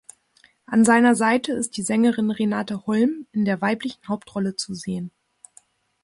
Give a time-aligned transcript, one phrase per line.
[0.65, 5.11] An seiner Seite ist die Sängerin Renate Holm in der weiblichen Hauptrolle zu sehen.